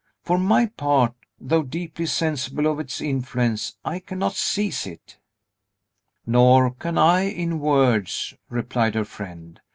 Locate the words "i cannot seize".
3.85-4.87